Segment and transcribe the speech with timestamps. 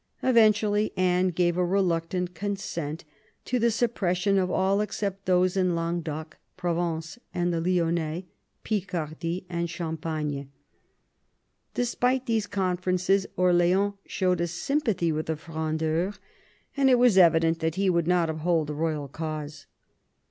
[0.23, 3.05] Eventually Anne gave a reluctant consent
[3.45, 8.25] to the suppression of all except those in Languedoc, Provence, the Lyonnais,
[8.63, 10.49] Picardy, and Champagne.
[11.75, 16.17] During these conferences Orleans showed a sympathy with the Frondeurs,
[16.75, 17.73] and it was evident 64 MAZARIN chap.
[17.75, 19.67] that he would not uphold the royal cause.